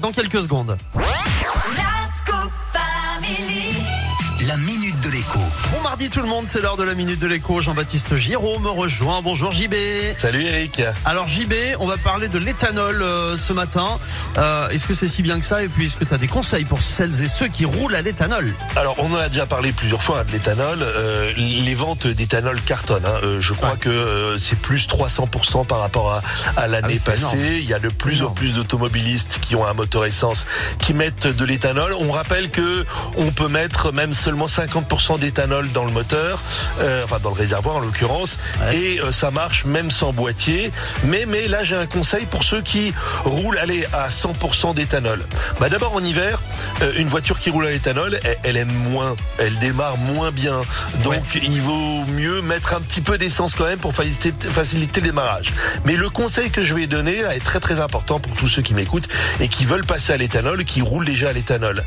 Dans 0.00 0.12
quelques 0.12 0.42
secondes. 0.42 0.78
La 4.48 4.56
minute 4.56 4.98
de 5.00 5.10
l'écho. 5.10 5.38
Bon 5.70 5.80
mardi 5.82 6.10
tout 6.10 6.20
le 6.20 6.26
monde, 6.26 6.46
c'est 6.48 6.60
l'heure 6.60 6.76
de 6.76 6.82
la 6.82 6.94
minute 6.94 7.20
de 7.20 7.28
l'écho. 7.28 7.60
Jean-Baptiste 7.60 8.16
Giraud 8.16 8.58
me 8.58 8.70
rejoint. 8.70 9.22
Bonjour 9.22 9.52
JB. 9.52 9.74
Salut 10.18 10.42
Eric. 10.44 10.82
Alors 11.04 11.28
JB, 11.28 11.52
on 11.78 11.86
va 11.86 11.96
parler 11.96 12.26
de 12.26 12.38
l'éthanol 12.38 13.00
euh, 13.02 13.36
ce 13.36 13.52
matin. 13.52 13.86
Euh, 14.38 14.68
est-ce 14.70 14.88
que 14.88 14.94
c'est 14.94 15.06
si 15.06 15.22
bien 15.22 15.38
que 15.38 15.44
ça? 15.44 15.62
Et 15.62 15.68
puis 15.68 15.86
est-ce 15.86 15.96
que 15.96 16.04
tu 16.04 16.12
as 16.12 16.18
des 16.18 16.26
conseils 16.26 16.64
pour 16.64 16.82
celles 16.82 17.22
et 17.22 17.28
ceux 17.28 17.46
qui 17.46 17.64
roulent 17.64 17.94
à 17.94 18.02
l'éthanol? 18.02 18.52
Alors 18.74 18.96
on 18.98 19.12
en 19.12 19.18
a 19.18 19.28
déjà 19.28 19.46
parlé 19.46 19.70
plusieurs 19.70 20.02
fois 20.02 20.20
hein, 20.20 20.24
de 20.26 20.32
l'éthanol. 20.32 20.78
Euh, 20.80 21.32
les 21.36 21.74
ventes 21.74 22.08
d'éthanol 22.08 22.60
cartonnent. 22.62 23.06
Hein. 23.06 23.20
Euh, 23.22 23.40
je 23.40 23.52
crois 23.54 23.72
Ouais. 23.72 23.78
que 23.78 23.90
euh, 23.90 24.38
c'est 24.38 24.58
plus 24.60 24.88
300% 24.88 25.66
par 25.66 25.78
rapport 25.78 26.12
à, 26.14 26.22
à 26.56 26.66
l'année 26.66 26.96
Ah 27.06 27.10
passée. 27.12 27.36
énorme. 27.36 27.46
Il 27.60 27.68
y 27.68 27.74
a 27.74 27.78
de 27.78 27.88
plus 27.90 28.16
Énorme. 28.18 28.32
en 28.32 28.34
plus 28.34 28.54
d'automobilistes 28.54 29.38
qui 29.40 29.54
ont 29.54 29.66
un 29.66 29.74
moteur 29.74 30.04
essence 30.04 30.46
qui 30.80 30.94
mettent 30.94 31.28
de 31.28 31.44
l'éthanol. 31.44 31.92
On 32.00 32.10
rappelle 32.10 32.50
que 32.50 32.84
on 33.16 33.30
peut 33.30 33.48
mettre 33.48 33.92
même 33.92 34.12
seulement 34.12 34.31
50% 34.36 35.18
d'éthanol 35.18 35.70
dans 35.72 35.84
le 35.84 35.90
moteur, 35.92 36.40
euh, 36.80 37.04
enfin 37.04 37.18
dans 37.22 37.30
le 37.30 37.36
réservoir 37.36 37.76
en 37.76 37.80
l'occurrence, 37.80 38.38
Ouais. 38.60 38.76
et 38.76 39.00
euh, 39.00 39.12
ça 39.12 39.30
marche 39.30 39.64
même 39.64 39.90
sans 39.90 40.12
boîtier. 40.12 40.70
Mais 41.04 41.24
mais 41.26 41.48
là 41.48 41.62
j'ai 41.64 41.76
un 41.76 41.86
conseil 41.86 42.26
pour 42.26 42.42
ceux 42.44 42.62
qui 42.62 42.92
roulent 43.24 43.58
allez 43.58 43.86
à 43.92 44.08
100% 44.08 44.74
d'éthanol. 44.74 45.24
Bah 45.60 45.68
d'abord 45.68 45.94
en 45.94 46.02
hiver, 46.02 46.40
euh, 46.82 46.92
une 46.96 47.08
voiture 47.08 47.38
qui 47.38 47.50
roule 47.50 47.66
à 47.66 47.70
l'éthanol, 47.70 48.18
elle, 48.24 48.38
elle 48.42 48.56
aime 48.56 48.72
moins, 48.90 49.14
elle 49.38 49.58
démarre 49.58 49.96
moins 49.98 50.30
bien. 50.30 50.60
Donc 51.04 51.12
Ouais. 51.12 51.40
il 51.42 51.60
vaut 51.60 52.04
mieux 52.08 52.40
mettre 52.42 52.74
un 52.74 52.80
petit 52.80 53.00
peu 53.00 53.18
d'essence 53.18 53.54
quand 53.54 53.64
même 53.64 53.78
pour 53.78 53.94
faciliter, 53.94 54.32
faciliter 54.50 55.00
le 55.00 55.06
démarrage. 55.08 55.52
Mais 55.84 55.94
le 55.96 56.08
conseil 56.10 56.50
que 56.50 56.62
je 56.62 56.74
vais 56.74 56.86
donner 56.86 57.18
est 57.18 57.44
très 57.44 57.60
très 57.60 57.80
important 57.80 58.18
pour 58.20 58.32
tous 58.34 58.48
ceux 58.48 58.62
qui 58.62 58.74
m'écoutent 58.74 59.08
et 59.40 59.48
qui 59.48 59.64
veulent 59.64 59.84
passer 59.84 60.12
à 60.12 60.16
l'éthanol, 60.16 60.64
qui 60.64 60.80
roulent 60.82 61.04
déjà 61.06 61.30
à 61.30 61.32
l'éthanol. 61.32 61.84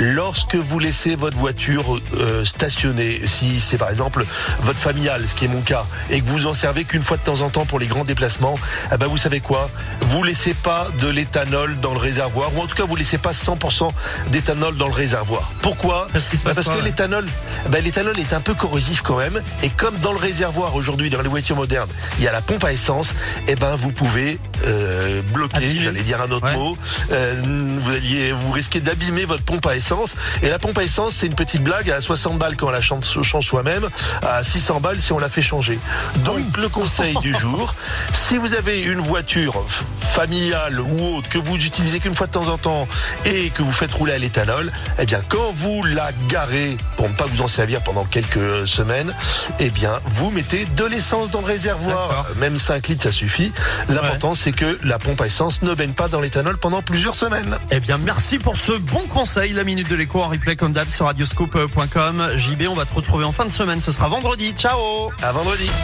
Lorsque 0.00 0.54
vous 0.56 0.78
laissez 0.78 1.14
votre 1.16 1.36
voiture 1.36 1.83
euh, 2.14 2.44
stationnée, 2.44 3.22
si 3.24 3.60
c'est 3.60 3.78
par 3.78 3.90
exemple 3.90 4.24
votre 4.60 4.78
familiale, 4.78 5.22
ce 5.26 5.34
qui 5.34 5.44
est 5.44 5.48
mon 5.48 5.60
cas, 5.60 5.86
et 6.10 6.20
que 6.20 6.26
vous 6.26 6.46
en 6.46 6.54
servez 6.54 6.84
qu'une 6.84 7.02
fois 7.02 7.16
de 7.16 7.22
temps 7.22 7.42
en 7.42 7.50
temps 7.50 7.64
pour 7.64 7.78
les 7.78 7.86
grands 7.86 8.04
déplacements, 8.04 8.56
eh 8.92 8.96
ben 8.96 9.06
vous 9.06 9.16
savez 9.16 9.40
quoi? 9.40 9.70
Vous 10.10 10.22
laissez 10.22 10.54
pas 10.54 10.88
de 11.00 11.08
l'éthanol 11.08 11.78
dans 11.80 11.92
le 11.92 11.98
réservoir, 11.98 12.54
ou 12.56 12.60
en 12.60 12.66
tout 12.66 12.76
cas 12.76 12.84
vous 12.84 12.94
laissez 12.96 13.18
pas 13.18 13.32
100% 13.32 13.90
d'éthanol 14.28 14.76
dans 14.76 14.86
le 14.86 14.92
réservoir. 14.92 15.50
Pourquoi 15.62 16.06
Parce 16.12 16.28
Bah, 16.44 16.52
que 16.54 16.84
l'éthanol, 16.84 17.26
ben, 17.70 17.82
l'éthanol 17.82 18.18
est 18.18 18.32
un 18.32 18.40
peu 18.40 18.54
corrosif 18.54 19.00
quand 19.02 19.16
même, 19.16 19.40
et 19.62 19.70
comme 19.70 19.96
dans 19.98 20.12
le 20.12 20.18
réservoir 20.18 20.74
aujourd'hui 20.76 21.10
dans 21.10 21.20
les 21.22 21.28
voitures 21.28 21.56
modernes, 21.56 21.88
il 22.18 22.24
y 22.24 22.28
a 22.28 22.32
la 22.32 22.42
pompe 22.42 22.64
à 22.64 22.72
essence, 22.72 23.14
et 23.48 23.54
ben 23.56 23.74
vous 23.76 23.90
pouvez 23.90 24.38
euh, 24.66 25.20
bloquer, 25.32 25.80
j'allais 25.80 26.02
dire 26.02 26.20
un 26.20 26.30
autre 26.30 26.44
Ouais. 26.44 26.56
mot, 26.56 26.76
euh, 27.12 27.40
vous 27.80 27.90
alliez, 27.92 28.32
vous 28.32 28.52
risquez 28.52 28.80
d'abîmer 28.80 29.24
votre 29.24 29.44
pompe 29.44 29.66
à 29.66 29.74
essence. 29.76 30.14
Et 30.42 30.48
la 30.50 30.58
pompe 30.58 30.76
à 30.78 30.82
essence, 30.82 31.14
c'est 31.14 31.26
une 31.26 31.34
petite 31.34 31.62
blague 31.62 31.90
à 31.90 32.00
60 32.02 32.38
balles 32.38 32.56
quand 32.56 32.66
on 32.66 32.70
la 32.70 32.82
change, 32.82 33.04
soi-même, 33.40 33.88
à 34.22 34.42
600 34.42 34.80
balles 34.80 35.00
si 35.00 35.12
on 35.14 35.18
la 35.18 35.28
fait 35.30 35.40
changer. 35.42 35.78
Donc 36.24 36.56
le 36.58 36.68
conseil 36.68 37.14
du 37.22 37.34
jour, 37.34 37.74
si 38.12 38.36
vous 38.36 38.54
avez 38.54 38.80
une 38.82 39.00
voiture 39.00 39.64
familiale 40.04 40.80
ou 40.80 41.16
autre 41.16 41.28
que 41.28 41.38
vous 41.38 41.56
utilisez 41.56 42.00
qu'une 42.00 42.14
fois 42.14 42.26
de 42.26 42.32
temps 42.32 42.48
en 42.48 42.58
temps 42.58 42.86
et 43.24 43.50
que 43.50 43.62
vous 43.62 43.72
faites 43.72 43.92
rouler 43.92 44.12
à 44.12 44.18
l'éthanol, 44.18 44.70
eh 44.98 45.06
bien 45.06 45.20
quand 45.28 45.50
vous 45.52 45.82
la 45.82 46.10
garez 46.28 46.76
pour 46.96 47.08
ne 47.08 47.14
pas 47.14 47.24
vous 47.24 47.42
en 47.42 47.48
servir 47.48 47.82
pendant 47.82 48.04
quelques 48.04 48.66
semaines, 48.66 49.14
eh 49.58 49.70
bien 49.70 50.00
vous 50.06 50.30
mettez 50.30 50.64
de 50.76 50.84
l'essence 50.84 51.30
dans 51.30 51.40
le 51.40 51.46
réservoir. 51.46 52.26
Même 52.36 52.58
5 52.58 52.88
litres 52.88 53.04
ça 53.04 53.10
suffit. 53.10 53.52
L'important 53.88 54.34
c'est 54.34 54.52
que 54.52 54.78
la 54.84 54.98
pompe 54.98 55.20
à 55.20 55.26
essence 55.26 55.62
ne 55.62 55.74
baigne 55.74 55.94
pas 55.94 56.08
dans 56.08 56.20
l'éthanol 56.20 56.56
pendant 56.58 56.82
plusieurs 56.82 57.14
semaines. 57.14 57.58
Eh 57.70 57.80
bien 57.80 57.98
merci 57.98 58.38
pour 58.38 58.56
ce 58.58 58.72
bon 58.72 59.02
conseil. 59.12 59.52
La 59.52 59.64
minute 59.64 59.88
de 59.88 59.96
l'écho 59.96 60.22
en 60.22 60.28
replay 60.28 60.56
comme 60.56 60.72
d'hab 60.72 60.88
sur 60.88 61.06
radioscope.com. 61.06 62.30
JB, 62.36 62.62
on 62.68 62.74
va 62.74 62.84
te 62.84 62.94
retrouver 62.94 63.24
en 63.24 63.32
fin 63.32 63.44
de 63.44 63.50
semaine. 63.50 63.80
Ce 63.80 63.92
sera 63.92 64.08
vendredi. 64.08 64.52
Ciao 64.52 65.10
À 65.22 65.32
vendredi. 65.32 65.70